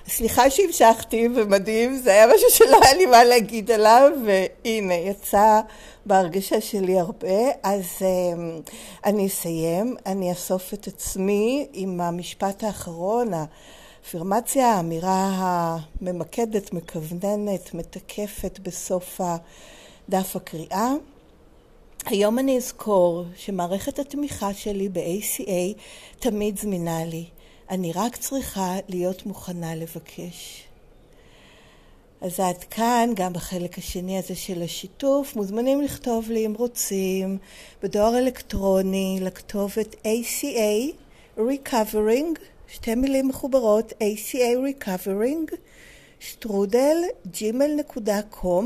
סליחה 0.09 0.51
שהמשכתי 0.51 1.29
ומדהים, 1.35 1.97
זה 1.97 2.11
היה 2.11 2.27
משהו 2.27 2.51
שלא 2.51 2.79
היה 2.83 2.95
לי 2.95 3.07
מה 3.07 3.25
להגיד 3.25 3.71
עליו, 3.71 4.11
והנה, 4.27 4.95
יצא 4.95 5.61
בהרגשה 6.07 6.61
שלי 6.61 6.99
הרבה. 6.99 7.51
אז 7.63 7.85
um, 7.99 8.71
אני 9.05 9.27
אסיים, 9.27 9.97
אני 10.07 10.31
אאסוף 10.31 10.75
את 10.75 10.87
עצמי 10.87 11.67
עם 11.73 12.01
המשפט 12.01 12.65
האחרון, 12.65 13.31
האפירמציה, 14.03 14.67
האמירה 14.67 15.31
הממקדת, 16.01 16.73
מכווננת, 16.73 17.75
מתקפת 17.75 18.59
בסוף 18.63 19.21
דף 20.09 20.37
הקריאה. 20.37 20.93
היום 22.07 22.39
אני 22.39 22.57
אזכור 22.57 23.25
שמערכת 23.37 23.99
התמיכה 23.99 24.55
שלי 24.55 24.89
ב-ACA 24.89 25.81
תמיד 26.19 26.59
זמינה 26.59 27.05
לי. 27.05 27.25
אני 27.71 27.93
רק 27.93 28.17
צריכה 28.17 28.77
להיות 28.89 29.27
מוכנה 29.27 29.75
לבקש. 29.75 30.65
אז 32.21 32.41
עד 32.41 32.65
כאן, 32.65 33.11
גם 33.15 33.33
בחלק 33.33 33.79
השני 33.79 34.19
הזה 34.19 34.35
של 34.35 34.63
השיתוף, 34.63 35.37
מוזמנים 35.37 35.83
לכתוב 35.83 36.31
לי 36.31 36.47
אם 36.47 36.55
רוצים 36.59 37.39
בדואר 37.83 38.19
אלקטרוני 38.19 39.19
לכתובת 39.21 39.95
ACA 39.95 40.95
Recovering, 41.39 42.39
שתי 42.73 42.95
מילים 42.95 43.29
מחוברות, 43.29 43.93
ACA 43.93 44.85
Recovering, 44.85 45.55
שטרודל, 46.21 46.97
gmail.com. 47.35 48.65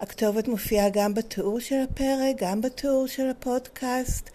הכתובת 0.00 0.48
מופיעה 0.48 0.88
גם 0.92 1.14
בתיאור 1.14 1.60
של 1.60 1.74
הפרק, 1.74 2.36
גם 2.38 2.60
בתיאור 2.60 3.06
של 3.06 3.30
הפודקאסט. 3.30 4.30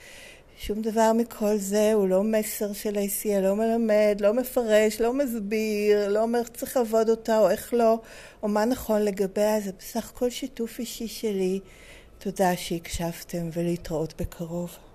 שום 0.57 0.81
דבר 0.81 1.11
מכל 1.13 1.57
זה 1.57 1.93
הוא 1.93 2.07
לא 2.07 2.23
מסר 2.23 2.73
של 2.73 2.95
ACL, 2.95 3.41
לא 3.41 3.55
מלמד, 3.55 4.17
לא 4.19 4.33
מפרש, 4.33 5.01
לא 5.01 5.13
מסביר, 5.13 6.07
לא 6.07 6.21
אומר 6.21 6.39
איך 6.39 6.49
צריך 6.49 6.77
לעבוד 6.77 7.09
אותה 7.09 7.39
או 7.39 7.49
איך 7.49 7.73
לא, 7.73 7.99
או 8.43 8.47
מה 8.47 8.65
נכון 8.65 9.01
לגביה, 9.01 9.61
זה 9.61 9.71
בסך 9.79 10.09
הכל 10.09 10.29
שיתוף 10.29 10.79
אישי 10.79 11.07
שלי. 11.07 11.59
תודה 12.17 12.55
שהקשבתם 12.55 13.49
ולהתראות 13.53 14.13
בקרוב. 14.21 14.88